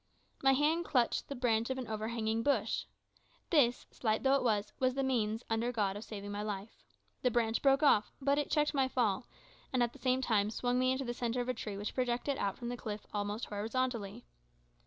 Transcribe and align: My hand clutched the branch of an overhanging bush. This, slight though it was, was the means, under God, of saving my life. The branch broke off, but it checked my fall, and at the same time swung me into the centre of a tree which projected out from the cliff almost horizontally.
My 0.41 0.53
hand 0.53 0.83
clutched 0.83 1.27
the 1.27 1.35
branch 1.35 1.69
of 1.69 1.77
an 1.77 1.87
overhanging 1.87 2.41
bush. 2.41 2.85
This, 3.51 3.85
slight 3.91 4.23
though 4.23 4.33
it 4.33 4.41
was, 4.41 4.73
was 4.79 4.95
the 4.95 5.03
means, 5.03 5.43
under 5.47 5.71
God, 5.71 5.95
of 5.95 6.03
saving 6.03 6.31
my 6.31 6.41
life. 6.41 6.75
The 7.21 7.29
branch 7.29 7.61
broke 7.61 7.83
off, 7.83 8.11
but 8.19 8.39
it 8.39 8.49
checked 8.49 8.73
my 8.73 8.87
fall, 8.87 9.27
and 9.71 9.83
at 9.83 9.93
the 9.93 9.99
same 9.99 10.19
time 10.23 10.49
swung 10.49 10.79
me 10.79 10.91
into 10.91 11.05
the 11.05 11.13
centre 11.13 11.39
of 11.39 11.49
a 11.49 11.53
tree 11.53 11.77
which 11.77 11.93
projected 11.93 12.39
out 12.39 12.57
from 12.57 12.69
the 12.69 12.77
cliff 12.77 13.05
almost 13.13 13.45
horizontally. 13.45 14.25